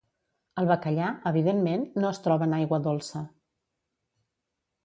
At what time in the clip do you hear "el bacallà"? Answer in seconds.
0.61-1.09